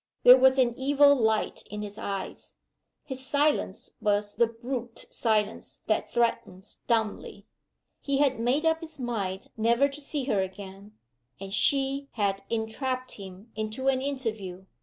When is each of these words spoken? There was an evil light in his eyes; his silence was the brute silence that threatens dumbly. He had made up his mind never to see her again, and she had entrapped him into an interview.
There 0.23 0.35
was 0.39 0.57
an 0.57 0.73
evil 0.75 1.15
light 1.15 1.61
in 1.69 1.83
his 1.83 1.99
eyes; 1.99 2.55
his 3.03 3.23
silence 3.23 3.91
was 4.01 4.33
the 4.33 4.47
brute 4.47 5.05
silence 5.11 5.81
that 5.85 6.11
threatens 6.11 6.81
dumbly. 6.87 7.45
He 7.99 8.17
had 8.17 8.39
made 8.39 8.65
up 8.65 8.81
his 8.81 8.97
mind 8.97 9.51
never 9.57 9.87
to 9.87 10.01
see 10.01 10.23
her 10.23 10.41
again, 10.41 10.97
and 11.39 11.53
she 11.53 12.07
had 12.13 12.41
entrapped 12.49 13.11
him 13.11 13.51
into 13.55 13.89
an 13.89 14.01
interview. 14.01 14.65